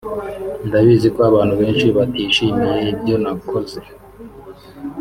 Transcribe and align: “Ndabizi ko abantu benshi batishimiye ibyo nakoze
“Ndabizi 0.67 1.07
ko 1.15 1.19
abantu 1.29 1.53
benshi 1.61 1.87
batishimiye 1.97 2.77
ibyo 2.91 3.15
nakoze 3.23 3.79